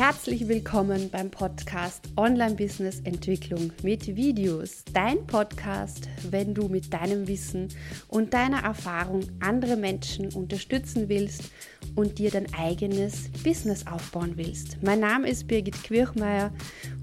Herzlich 0.00 0.48
willkommen 0.48 1.10
beim 1.10 1.30
Podcast 1.30 2.08
Online 2.16 2.54
Business 2.54 3.00
Entwicklung 3.00 3.70
mit 3.82 4.16
Videos. 4.16 4.82
Dein 4.94 5.26
Podcast, 5.26 6.08
wenn 6.30 6.54
du 6.54 6.68
mit 6.68 6.90
deinem 6.90 7.28
Wissen 7.28 7.68
und 8.08 8.32
deiner 8.32 8.62
Erfahrung 8.62 9.20
andere 9.40 9.76
Menschen 9.76 10.32
unterstützen 10.32 11.10
willst 11.10 11.50
und 11.96 12.18
dir 12.18 12.30
dein 12.30 12.46
eigenes 12.54 13.30
Business 13.44 13.86
aufbauen 13.86 14.38
willst. 14.38 14.82
Mein 14.82 15.00
Name 15.00 15.28
ist 15.28 15.46
Birgit 15.48 15.84
Quirchmeier 15.84 16.50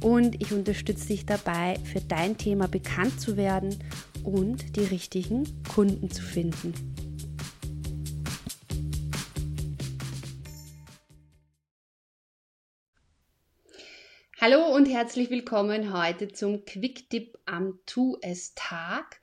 und 0.01 0.41
ich 0.41 0.51
unterstütze 0.51 1.09
dich 1.09 1.27
dabei, 1.27 1.75
für 1.83 2.01
dein 2.01 2.35
Thema 2.35 2.67
bekannt 2.67 3.21
zu 3.21 3.37
werden 3.37 3.75
und 4.23 4.75
die 4.75 4.85
richtigen 4.85 5.43
Kunden 5.71 6.09
zu 6.09 6.23
finden. 6.23 6.73
Hallo 14.39 14.67
und 14.67 14.85
herzlich 14.85 15.31
willkommen 15.31 15.99
heute 15.99 16.27
zum 16.27 16.63
Quick-Tipp 16.63 17.39
am 17.47 17.79
Tu-es-Tag. 17.87 19.19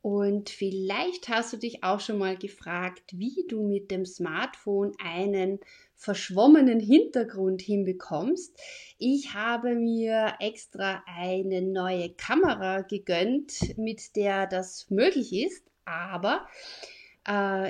Und 0.00 0.48
vielleicht 0.48 1.28
hast 1.28 1.52
du 1.52 1.58
dich 1.58 1.84
auch 1.84 2.00
schon 2.00 2.16
mal 2.16 2.38
gefragt, 2.38 3.02
wie 3.12 3.44
du 3.46 3.62
mit 3.62 3.90
dem 3.90 4.06
Smartphone 4.06 4.92
einen 4.98 5.60
verschwommenen 5.94 6.80
Hintergrund 6.80 7.60
hinbekommst. 7.60 8.58
Ich 8.96 9.34
habe 9.34 9.74
mir 9.74 10.32
extra 10.40 11.04
eine 11.14 11.60
neue 11.60 12.14
Kamera 12.14 12.80
gegönnt, 12.80 13.76
mit 13.76 14.16
der 14.16 14.46
das 14.46 14.88
möglich 14.88 15.34
ist, 15.34 15.62
aber 15.84 16.48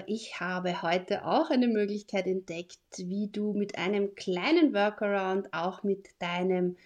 ich 0.07 0.41
habe 0.41 0.83
heute 0.83 1.25
auch 1.25 1.51
eine 1.51 1.69
Möglichkeit 1.69 2.27
entdeckt, 2.27 2.79
wie 2.97 3.29
du 3.29 3.53
mit 3.53 3.79
einem 3.79 4.15
kleinen 4.17 4.75
Workaround 4.75 5.53
auch 5.53 5.85
mit 5.85 6.09
deinem 6.19 6.77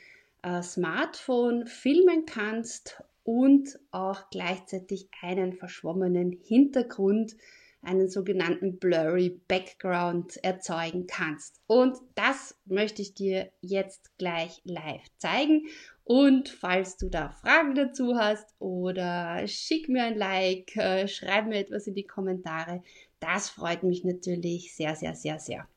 äh, 0.42 0.62
Smartphone 0.62 1.66
filmen 1.66 2.26
kannst 2.26 3.02
und 3.24 3.78
auch 3.90 4.30
gleichzeitig 4.30 5.08
einen 5.22 5.52
verschwommenen 5.52 6.32
Hintergrund, 6.32 7.36
einen 7.82 8.08
sogenannten 8.08 8.78
blurry 8.78 9.40
Background 9.48 10.36
erzeugen 10.42 11.06
kannst. 11.06 11.60
Und 11.66 11.96
das 12.14 12.56
möchte 12.64 13.02
ich 13.02 13.14
dir 13.14 13.50
jetzt 13.60 14.16
gleich 14.18 14.60
live 14.64 15.04
zeigen. 15.18 15.66
Und 16.08 16.48
falls 16.48 16.96
du 16.96 17.10
da 17.10 17.28
Fragen 17.28 17.74
dazu 17.74 18.16
hast 18.16 18.54
oder 18.58 19.46
schick 19.46 19.90
mir 19.90 20.04
ein 20.04 20.16
Like, 20.16 20.74
äh, 20.74 21.06
schreib 21.06 21.48
mir 21.48 21.58
etwas 21.58 21.86
in 21.86 21.94
die 21.94 22.06
Kommentare. 22.06 22.82
Das 23.20 23.50
freut 23.50 23.82
mich 23.82 24.04
natürlich 24.04 24.74
sehr, 24.74 24.96
sehr, 24.96 25.14
sehr, 25.14 25.38
sehr. 25.38 25.68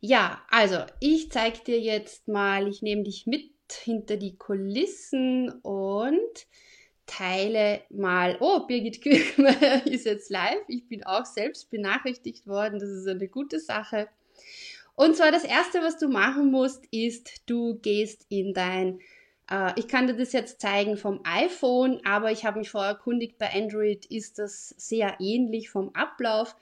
Ja, 0.00 0.40
also 0.48 0.78
ich 0.98 1.30
zeige 1.30 1.58
dir 1.58 1.78
jetzt 1.78 2.26
mal, 2.26 2.66
ich 2.68 2.80
nehme 2.80 3.02
dich 3.02 3.26
mit 3.26 3.52
hinter 3.82 4.16
die 4.16 4.38
Kulissen 4.38 5.50
und 5.60 6.46
teile 7.04 7.82
mal, 7.90 8.38
oh, 8.40 8.66
Birgit 8.66 9.02
Küchmeier 9.02 9.84
ist 9.86 10.06
jetzt 10.06 10.30
live. 10.30 10.64
Ich 10.68 10.88
bin 10.88 11.04
auch 11.04 11.26
selbst 11.26 11.68
benachrichtigt 11.68 12.46
worden. 12.46 12.78
Das 12.78 12.88
ist 12.88 13.06
eine 13.06 13.28
gute 13.28 13.60
Sache. 13.60 14.08
Und 14.96 15.14
zwar 15.14 15.30
das 15.30 15.44
erste, 15.44 15.82
was 15.82 15.98
du 15.98 16.08
machen 16.08 16.50
musst, 16.50 16.84
ist, 16.90 17.42
du 17.46 17.78
gehst 17.78 18.26
in 18.30 18.54
dein, 18.54 18.98
äh, 19.50 19.72
ich 19.76 19.88
kann 19.88 20.06
dir 20.06 20.16
das 20.16 20.32
jetzt 20.32 20.60
zeigen 20.60 20.96
vom 20.96 21.20
iPhone, 21.24 22.00
aber 22.04 22.32
ich 22.32 22.46
habe 22.46 22.58
mich 22.58 22.70
vorher 22.70 22.92
erkundigt, 22.92 23.38
bei 23.38 23.52
Android 23.54 24.06
ist 24.06 24.38
das 24.38 24.70
sehr 24.70 25.16
ähnlich 25.20 25.68
vom 25.68 25.94
Ablauf. 25.94 26.56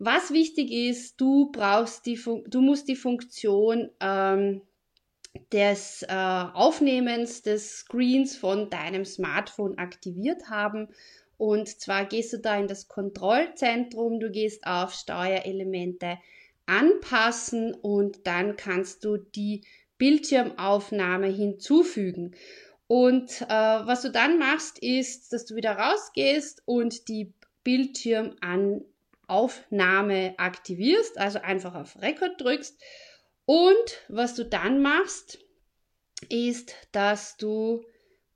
Was 0.00 0.32
wichtig 0.32 0.72
ist, 0.72 1.20
du 1.20 1.50
brauchst 1.52 2.04
die, 2.06 2.20
du 2.48 2.60
musst 2.60 2.88
die 2.88 2.96
Funktion 2.96 3.90
ähm, 4.00 4.62
des 5.52 6.02
äh, 6.02 6.14
Aufnehmens 6.14 7.42
des 7.42 7.78
Screens 7.78 8.36
von 8.36 8.70
deinem 8.70 9.04
Smartphone 9.04 9.78
aktiviert 9.78 10.50
haben. 10.50 10.88
Und 11.36 11.68
zwar 11.68 12.06
gehst 12.06 12.32
du 12.32 12.38
da 12.38 12.58
in 12.58 12.66
das 12.66 12.88
Kontrollzentrum, 12.88 14.18
du 14.18 14.30
gehst 14.30 14.66
auf 14.66 14.92
Steuerelemente 14.92 16.18
anpassen 16.68 17.74
und 17.74 18.26
dann 18.26 18.56
kannst 18.56 19.04
du 19.04 19.16
die 19.16 19.64
Bildschirmaufnahme 19.96 21.26
hinzufügen. 21.26 22.36
Und 22.86 23.42
äh, 23.42 23.48
was 23.48 24.02
du 24.02 24.10
dann 24.10 24.38
machst, 24.38 24.78
ist, 24.78 25.32
dass 25.32 25.46
du 25.46 25.56
wieder 25.56 25.72
rausgehst 25.72 26.62
und 26.64 27.08
die 27.08 27.34
Bildschirmaufnahme 27.64 30.38
aktivierst, 30.38 31.18
also 31.18 31.40
einfach 31.40 31.74
auf 31.74 32.00
Record 32.00 32.40
drückst. 32.40 32.80
Und 33.44 34.04
was 34.08 34.34
du 34.34 34.44
dann 34.44 34.80
machst, 34.80 35.38
ist, 36.28 36.74
dass 36.92 37.36
du, 37.36 37.84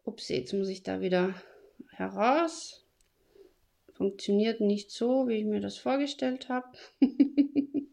ups, 0.05 0.29
jetzt 0.29 0.53
muss 0.53 0.69
ich 0.69 0.83
da 0.83 1.01
wieder 1.01 1.35
heraus. 1.91 2.85
Funktioniert 3.95 4.61
nicht 4.61 4.91
so, 4.91 5.29
wie 5.29 5.37
ich 5.37 5.45
mir 5.45 5.61
das 5.61 5.79
vorgestellt 5.79 6.49
habe. 6.49 6.67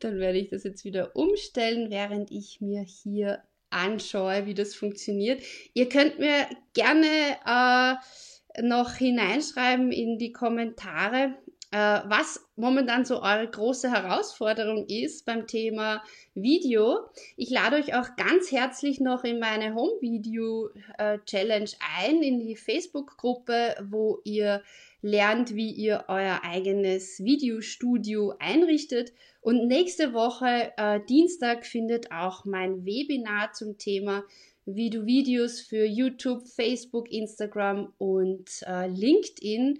Dann 0.00 0.18
werde 0.18 0.38
ich 0.38 0.48
das 0.48 0.64
jetzt 0.64 0.84
wieder 0.84 1.16
umstellen, 1.16 1.90
während 1.90 2.30
ich 2.30 2.60
mir 2.60 2.82
hier 2.82 3.42
anschaue, 3.70 4.46
wie 4.46 4.54
das 4.54 4.74
funktioniert. 4.74 5.42
Ihr 5.74 5.88
könnt 5.88 6.18
mir 6.18 6.46
gerne 6.74 7.06
äh, 7.46 8.62
noch 8.62 8.94
hineinschreiben 8.94 9.92
in 9.92 10.18
die 10.18 10.32
Kommentare, 10.32 11.34
was 11.76 12.44
momentan 12.56 13.04
so 13.04 13.22
eure 13.22 13.48
große 13.48 13.90
Herausforderung 13.90 14.86
ist 14.86 15.24
beim 15.24 15.46
Thema 15.46 16.02
Video. 16.34 17.00
Ich 17.36 17.50
lade 17.50 17.76
euch 17.76 17.94
auch 17.94 18.16
ganz 18.16 18.50
herzlich 18.50 19.00
noch 19.00 19.24
in 19.24 19.38
meine 19.38 19.74
Home 19.74 20.00
Video 20.00 20.70
äh, 20.98 21.18
Challenge 21.26 21.70
ein, 21.98 22.22
in 22.22 22.40
die 22.40 22.56
Facebook-Gruppe, 22.56 23.76
wo 23.88 24.20
ihr 24.24 24.62
lernt, 25.02 25.54
wie 25.54 25.70
ihr 25.70 26.04
euer 26.08 26.40
eigenes 26.42 27.20
Videostudio 27.20 28.34
einrichtet. 28.38 29.12
Und 29.40 29.66
nächste 29.66 30.12
Woche, 30.12 30.72
äh, 30.76 31.00
Dienstag, 31.08 31.64
findet 31.64 32.12
auch 32.12 32.44
mein 32.44 32.84
Webinar 32.84 33.52
zum 33.52 33.78
Thema, 33.78 34.24
wie 34.66 34.90
du 34.90 35.06
Videos 35.06 35.60
für 35.60 35.84
YouTube, 35.84 36.46
Facebook, 36.46 37.10
Instagram 37.10 37.92
und 37.98 38.62
äh, 38.66 38.86
LinkedIn 38.86 39.78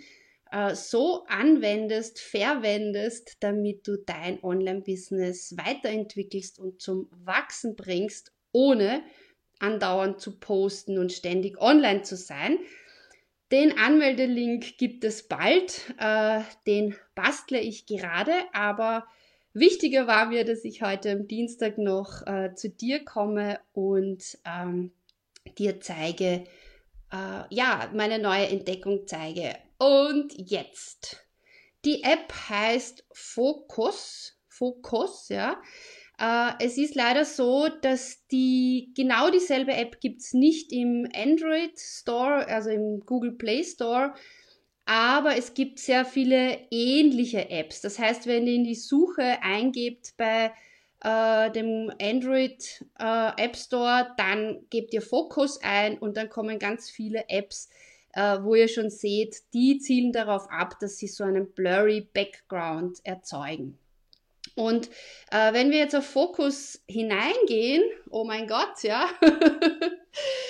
äh, 0.50 0.74
so 0.74 1.24
anwendest, 1.26 2.20
verwendest, 2.20 3.36
damit 3.40 3.86
du 3.86 3.96
dein 3.98 4.42
Online-Business 4.42 5.54
weiterentwickelst 5.56 6.58
und 6.58 6.80
zum 6.80 7.08
Wachsen 7.24 7.76
bringst, 7.76 8.32
ohne 8.52 9.02
andauernd 9.60 10.20
zu 10.20 10.38
posten 10.38 10.98
und 10.98 11.12
ständig 11.12 11.60
online 11.60 12.02
zu 12.02 12.16
sein. 12.16 12.58
Den 13.52 13.78
Anmeldelink 13.78 14.78
gibt 14.78 15.04
es 15.04 15.26
bald, 15.26 15.94
äh, 15.98 16.40
den 16.66 16.96
bastle 17.14 17.60
ich 17.60 17.86
gerade, 17.86 18.32
aber 18.52 19.06
wichtiger 19.52 20.06
war 20.06 20.26
mir, 20.26 20.44
dass 20.44 20.64
ich 20.64 20.82
heute 20.82 21.10
am 21.10 21.26
Dienstag 21.26 21.76
noch 21.76 22.26
äh, 22.26 22.54
zu 22.54 22.70
dir 22.70 23.04
komme 23.04 23.58
und 23.72 24.38
ähm, 24.44 24.92
dir 25.58 25.80
zeige, 25.80 26.44
äh, 27.12 27.42
ja, 27.50 27.90
meine 27.94 28.18
neue 28.18 28.48
Entdeckung 28.48 29.06
zeige. 29.06 29.56
Und 29.78 30.32
jetzt. 30.36 31.24
Die 31.84 32.02
App 32.02 32.32
heißt 32.48 33.04
Focus. 33.12 34.36
Focus, 34.48 35.28
ja. 35.30 35.60
Äh, 36.20 36.52
es 36.64 36.76
ist 36.76 36.94
leider 36.94 37.24
so, 37.24 37.68
dass 37.68 38.26
die 38.26 38.92
genau 38.94 39.30
dieselbe 39.30 39.72
App 39.72 40.00
gibt 40.00 40.20
es 40.20 40.34
nicht 40.34 40.72
im 40.72 41.08
Android 41.14 41.78
Store, 41.78 42.46
also 42.46 42.68
im 42.68 43.00
Google 43.06 43.32
Play 43.32 43.64
Store, 43.64 44.12
aber 44.84 45.36
es 45.36 45.54
gibt 45.54 45.78
sehr 45.78 46.04
viele 46.04 46.58
ähnliche 46.70 47.48
Apps. 47.48 47.80
Das 47.80 47.98
heißt, 47.98 48.26
wenn 48.26 48.46
ihr 48.46 48.56
in 48.56 48.64
die 48.64 48.74
Suche 48.74 49.42
eingebt 49.42 50.14
bei 50.18 50.52
äh, 51.02 51.50
dem 51.50 51.92
Android 52.00 52.84
äh, 52.98 53.42
App 53.42 53.56
Store, 53.56 54.08
dann 54.16 54.66
gebt 54.70 54.92
ihr 54.92 55.02
Focus 55.02 55.60
ein 55.62 55.98
und 55.98 56.16
dann 56.16 56.28
kommen 56.28 56.58
ganz 56.58 56.90
viele 56.90 57.28
Apps, 57.28 57.68
äh, 58.12 58.38
wo 58.42 58.54
ihr 58.54 58.68
schon 58.68 58.90
seht, 58.90 59.36
die 59.52 59.78
zielen 59.78 60.12
darauf 60.12 60.50
ab, 60.50 60.78
dass 60.80 60.98
sie 60.98 61.08
so 61.08 61.24
einen 61.24 61.52
blurry 61.52 62.08
Background 62.12 62.98
erzeugen. 63.04 63.78
Und 64.56 64.90
äh, 65.30 65.52
wenn 65.52 65.70
wir 65.70 65.78
jetzt 65.78 65.94
auf 65.94 66.04
Fokus 66.04 66.82
hineingehen, 66.86 67.82
oh 68.10 68.24
mein 68.24 68.46
Gott, 68.46 68.82
ja, 68.82 69.08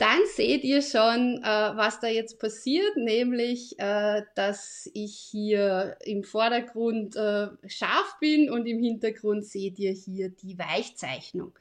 dann 0.00 0.20
seht 0.34 0.64
ihr 0.64 0.80
schon, 0.80 1.42
äh, 1.42 1.46
was 1.46 2.00
da 2.00 2.06
jetzt 2.06 2.38
passiert, 2.38 2.96
nämlich, 2.96 3.78
äh, 3.78 4.22
dass 4.34 4.88
ich 4.94 5.14
hier 5.30 5.98
im 6.02 6.24
Vordergrund 6.24 7.16
äh, 7.16 7.48
scharf 7.68 8.16
bin 8.18 8.50
und 8.50 8.64
im 8.64 8.78
Hintergrund 8.78 9.44
seht 9.44 9.78
ihr 9.78 9.92
hier 9.92 10.30
die 10.30 10.58
Weichzeichnung. 10.58 11.52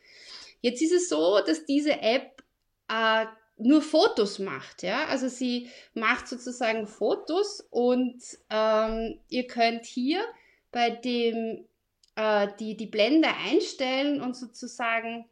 Jetzt 0.62 0.82
ist 0.82 0.94
es 0.94 1.10
so, 1.10 1.42
dass 1.46 1.66
diese 1.66 2.02
App 2.02 2.42
äh, 2.90 3.26
nur 3.58 3.82
Fotos 3.82 4.40
macht, 4.40 4.84
ja, 4.84 5.06
also 5.08 5.28
sie 5.28 5.68
macht 5.94 6.30
sozusagen 6.30 6.88
Fotos 6.88 7.68
und 7.72 8.24
ähm, 8.50 9.20
ihr 9.28 9.48
könnt 9.48 9.84
hier 9.84 10.24
bei 10.72 10.92
dem 10.92 11.66
äh, 12.16 12.48
die, 12.58 12.78
die 12.78 12.88
Blende 12.88 13.28
einstellen 13.46 14.22
und 14.22 14.38
sozusagen 14.38 15.26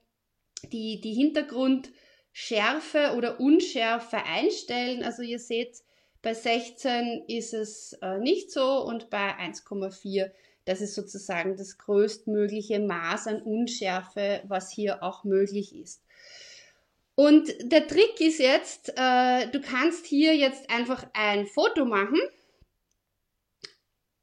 die, 0.74 1.00
die 1.00 1.14
Hintergrundschärfe 2.38 3.16
oder 3.18 3.40
Unschärfe 3.40 4.18
einstellen. 4.18 5.04
Also 5.04 5.24
ihr 5.24 5.40
seht, 5.40 5.82
bei 6.22 6.34
16 6.34 7.26
ist 7.28 7.54
es 7.54 7.94
äh, 8.02 8.20
nicht 8.20 8.52
so 8.52 8.84
und 8.84 9.10
bei 9.10 9.36
1,4 9.38 10.32
das 10.66 10.82
ist 10.82 10.96
sozusagen 10.96 11.56
das 11.56 11.78
größtmögliche 11.78 12.82
Maß 12.82 13.28
an 13.28 13.42
Unschärfe, 13.42 14.42
was 14.50 14.70
hier 14.70 15.02
auch 15.02 15.24
möglich 15.24 15.74
ist. 15.74 16.04
Und 17.16 17.48
der 17.72 17.88
Trick 17.88 18.20
ist 18.20 18.40
jetzt, 18.40 18.90
äh, 18.98 19.48
du 19.50 19.62
kannst 19.62 20.06
hier 20.06 20.36
jetzt 20.36 20.70
einfach 20.70 21.08
ein 21.14 21.48
Foto 21.48 21.86
machen 21.86 22.20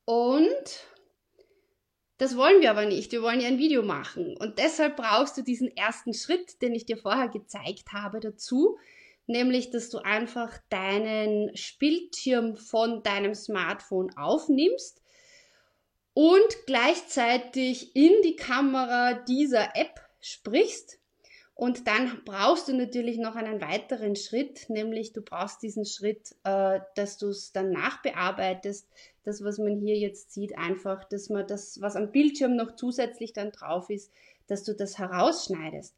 und 0.05 0.87
das 2.19 2.37
wollen 2.37 2.61
wir 2.61 2.71
aber 2.71 2.87
nicht. 2.87 3.13
Wir 3.13 3.23
wollen 3.23 3.41
ja 3.41 3.49
ein 3.49 3.59
Video 3.59 3.83
machen. 3.83 4.37
Und 4.37 4.59
deshalb 4.59 4.97
brauchst 4.97 5.37
du 5.37 5.43
diesen 5.43 5.77
ersten 5.77 6.15
Schritt, 6.15 6.63
den 6.63 6.75
ich 6.75 6.87
dir 6.87 6.97
vorher 6.97 7.29
gezeigt 7.29 7.93
habe, 7.93 8.21
dazu. 8.21 8.79
Nämlich, 9.27 9.71
dass 9.71 9.89
du 9.91 9.99
einfach 9.99 10.59
deinen 10.69 11.51
Bildschirm 11.79 12.57
von 12.57 13.03
deinem 13.03 13.35
Smartphone 13.35 14.11
aufnimmst 14.17 15.01
und 16.13 16.67
gleichzeitig 16.67 17.97
in 17.97 18.13
die 18.23 18.37
Kamera 18.37 19.15
dieser 19.15 19.75
App 19.77 20.01
sprichst. 20.21 21.01
Und 21.55 21.87
dann 21.87 22.23
brauchst 22.25 22.67
du 22.67 22.75
natürlich 22.75 23.17
noch 23.17 23.37
einen 23.37 23.61
weiteren 23.61 24.17
Schritt, 24.17 24.69
nämlich 24.69 25.13
du 25.13 25.23
brauchst 25.23 25.63
diesen 25.63 25.87
Schritt, 25.87 26.35
äh, 26.43 26.81
dass 26.97 27.17
du 27.17 27.29
es 27.29 27.53
dann 27.53 27.71
nachbearbeitest. 27.71 28.89
Das, 29.23 29.43
was 29.45 29.59
man 29.59 29.79
hier 29.79 29.97
jetzt 29.97 30.33
sieht, 30.33 30.59
einfach, 30.59 31.05
dass 31.05 31.31
man 31.31 31.47
das, 31.47 31.81
was 31.81 31.95
am 31.95 32.11
Bildschirm 32.11 32.57
noch 32.57 32.75
zusätzlich 32.75 33.33
dann 33.33 33.53
drauf 33.53 33.89
ist, 33.89 34.13
dass 34.49 34.65
du 34.65 34.75
das 34.75 34.99
herausschneidest. 34.99 35.95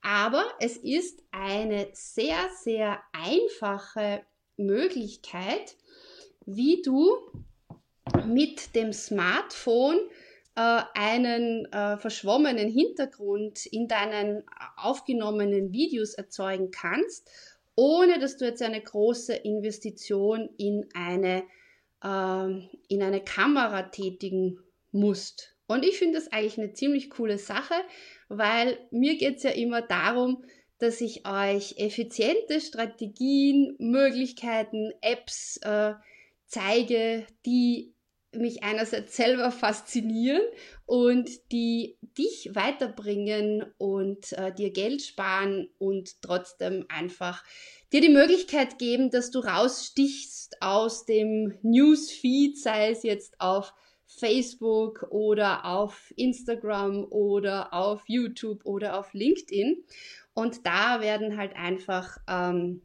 Aber 0.00 0.44
es 0.60 0.76
ist 0.76 1.22
eine 1.32 1.88
sehr, 1.92 2.48
sehr 2.62 3.00
einfache 3.12 4.22
Möglichkeit, 4.56 5.76
wie 6.46 6.82
du 6.82 7.16
mit 8.26 8.74
dem 8.74 8.92
Smartphone 8.92 9.98
äh, 10.60 10.82
einen 10.92 11.64
äh, 11.72 11.96
verschwommenen 11.96 12.68
Hintergrund 12.68 13.64
in 13.64 13.88
deinen 13.88 14.42
aufgenommenen 14.76 15.72
Videos 15.72 16.12
erzeugen 16.12 16.70
kannst, 16.70 17.30
ohne 17.76 18.18
dass 18.18 18.36
du 18.36 18.44
jetzt 18.44 18.60
eine 18.60 18.82
große 18.82 19.32
Investition 19.34 20.50
in 20.58 20.86
eine, 20.92 21.44
äh, 22.04 22.68
in 22.88 23.02
eine 23.02 23.24
Kamera 23.24 23.84
tätigen 23.84 24.58
musst. 24.92 25.56
Und 25.66 25.82
ich 25.82 25.98
finde 25.98 26.18
das 26.18 26.30
eigentlich 26.30 26.58
eine 26.58 26.74
ziemlich 26.74 27.08
coole 27.08 27.38
Sache, 27.38 27.74
weil 28.28 28.76
mir 28.90 29.16
geht 29.16 29.38
es 29.38 29.44
ja 29.44 29.50
immer 29.50 29.80
darum, 29.80 30.44
dass 30.78 31.00
ich 31.00 31.26
euch 31.26 31.78
effiziente 31.78 32.60
Strategien, 32.60 33.76
Möglichkeiten, 33.78 34.92
Apps 35.00 35.58
äh, 35.62 35.94
zeige, 36.46 37.26
die 37.46 37.94
mich 38.32 38.62
einerseits 38.62 39.16
selber 39.16 39.50
faszinieren 39.50 40.42
und 40.86 41.30
die 41.52 41.98
dich 42.16 42.50
weiterbringen 42.54 43.64
und 43.78 44.32
äh, 44.32 44.52
dir 44.54 44.70
Geld 44.70 45.02
sparen 45.02 45.68
und 45.78 46.22
trotzdem 46.22 46.86
einfach 46.88 47.44
dir 47.92 48.00
die 48.00 48.08
Möglichkeit 48.08 48.78
geben, 48.78 49.10
dass 49.10 49.30
du 49.30 49.40
rausstichst 49.40 50.62
aus 50.62 51.04
dem 51.06 51.58
Newsfeed, 51.62 52.58
sei 52.58 52.90
es 52.90 53.02
jetzt 53.02 53.40
auf 53.40 53.74
Facebook 54.06 55.06
oder 55.10 55.64
auf 55.64 56.12
Instagram 56.16 57.04
oder 57.10 57.72
auf 57.72 58.02
YouTube 58.06 58.64
oder 58.64 58.98
auf 58.98 59.12
LinkedIn. 59.12 59.84
Und 60.34 60.66
da 60.66 61.00
werden 61.00 61.36
halt 61.36 61.56
einfach 61.56 62.18
ähm, 62.28 62.82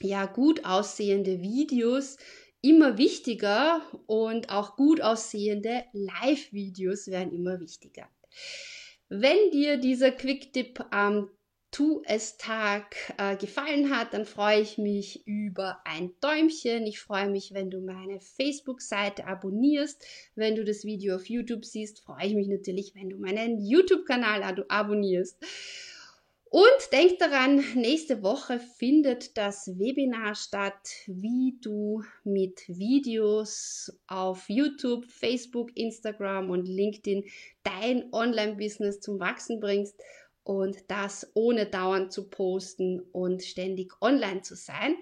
ja 0.00 0.26
gut 0.26 0.64
aussehende 0.64 1.40
Videos 1.40 2.16
immer 2.62 2.98
wichtiger 2.98 3.80
und 4.06 4.50
auch 4.50 4.76
gut 4.76 5.00
aussehende 5.00 5.84
Live-Videos 5.92 7.08
werden 7.08 7.32
immer 7.32 7.60
wichtiger. 7.60 8.08
Wenn 9.08 9.50
dir 9.50 9.76
dieser 9.76 10.12
Quick-Tipp 10.12 10.84
am 10.90 11.30
Tu 11.72 12.02
es 12.04 12.36
Tag 12.36 12.96
äh, 13.16 13.36
gefallen 13.36 13.96
hat, 13.96 14.12
dann 14.12 14.24
freue 14.24 14.60
ich 14.60 14.76
mich 14.76 15.24
über 15.24 15.80
ein 15.84 16.12
Däumchen. 16.20 16.84
Ich 16.84 16.98
freue 16.98 17.28
mich, 17.30 17.54
wenn 17.54 17.70
du 17.70 17.80
meine 17.80 18.18
Facebook-Seite 18.18 19.24
abonnierst. 19.24 20.04
Wenn 20.34 20.56
du 20.56 20.64
das 20.64 20.84
Video 20.84 21.14
auf 21.14 21.28
YouTube 21.28 21.64
siehst, 21.64 22.00
freue 22.00 22.26
ich 22.26 22.34
mich 22.34 22.48
natürlich, 22.48 22.96
wenn 22.96 23.08
du 23.08 23.18
meinen 23.18 23.64
YouTube-Kanal 23.64 24.64
abonnierst. 24.68 25.38
Und 26.50 26.92
denk 26.92 27.20
daran, 27.20 27.62
nächste 27.76 28.24
Woche 28.24 28.58
findet 28.58 29.36
das 29.38 29.78
Webinar 29.78 30.34
statt, 30.34 30.88
wie 31.06 31.56
du 31.62 32.02
mit 32.24 32.62
Videos 32.66 33.96
auf 34.08 34.48
YouTube, 34.48 35.06
Facebook, 35.06 35.70
Instagram 35.76 36.50
und 36.50 36.66
LinkedIn 36.66 37.22
dein 37.62 38.12
Online-Business 38.12 38.98
zum 38.98 39.20
Wachsen 39.20 39.60
bringst 39.60 39.94
und 40.42 40.90
das 40.90 41.30
ohne 41.34 41.66
dauernd 41.66 42.12
zu 42.12 42.28
posten 42.28 42.98
und 43.12 43.44
ständig 43.44 43.92
online 44.00 44.42
zu 44.42 44.56
sein. 44.56 44.96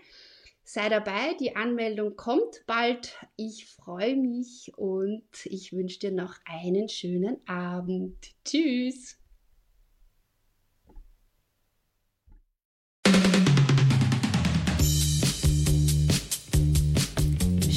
Sei 0.65 0.91
dabei, 0.91 1.33
die 1.41 1.57
Anmeldung 1.57 2.15
kommt 2.15 2.63
bald. 2.67 3.17
Ich 3.37 3.65
freue 3.65 4.17
mich 4.17 4.71
und 4.77 5.25
ich 5.45 5.73
wünsche 5.73 5.99
dir 5.99 6.13
noch 6.13 6.35
einen 6.45 6.91
schönen 6.91 7.39
Abend. 7.49 8.19
Tschüss. 8.45 9.18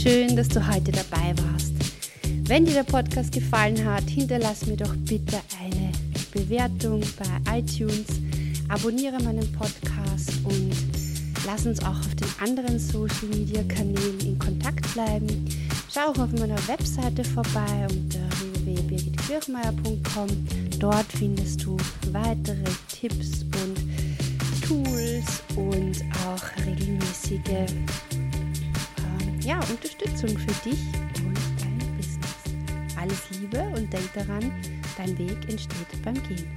Schön, 0.01 0.35
dass 0.35 0.47
du 0.47 0.67
heute 0.67 0.91
dabei 0.91 1.31
warst. 1.43 1.73
Wenn 2.47 2.65
dir 2.65 2.73
der 2.73 2.83
Podcast 2.83 3.31
gefallen 3.31 3.85
hat, 3.85 4.09
hinterlass 4.09 4.65
mir 4.65 4.75
doch 4.75 4.95
bitte 4.95 5.37
eine 5.61 5.91
Bewertung 6.33 7.03
bei 7.19 7.59
iTunes, 7.59 8.07
abonniere 8.67 9.21
meinen 9.21 9.51
Podcast 9.51 10.31
und 10.43 10.71
lass 11.45 11.67
uns 11.67 11.83
auch 11.83 11.99
auf 11.99 12.15
den 12.15 12.27
anderen 12.39 12.79
Social 12.79 13.27
Media 13.27 13.61
Kanälen 13.65 14.19
in 14.21 14.39
Kontakt 14.39 14.91
bleiben. 14.93 15.47
Schau 15.93 16.09
auch 16.09 16.17
auf 16.17 16.31
meiner 16.31 16.57
Webseite 16.67 17.23
vorbei 17.23 17.85
unter 17.87 18.21
www.birgitkirchmeier.com. 18.65 20.29
Dort 20.79 21.11
findest 21.15 21.63
du 21.63 21.77
weitere 22.11 22.71
Tipps 22.87 23.43
und 23.43 23.77
Tools 24.67 25.43
und 25.55 26.01
auch 26.25 26.65
regelmäßige 26.65 27.69
ja, 29.43 29.59
Unterstützung 29.69 30.37
für 30.37 30.69
dich 30.69 30.79
und 31.25 31.37
dein 31.59 31.77
Business. 31.97 32.97
Alles 32.99 33.29
Liebe 33.31 33.61
und 33.75 33.91
denk 33.91 34.13
daran, 34.13 34.51
dein 34.97 35.17
Weg 35.17 35.37
entsteht 35.49 36.01
beim 36.03 36.15
Gehen. 36.23 36.47